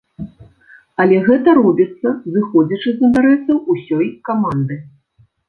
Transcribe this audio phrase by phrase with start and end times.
[1.03, 2.07] Але гэта робіцца,
[2.39, 4.81] зыходзячы з інтарэсаў усёй каманды.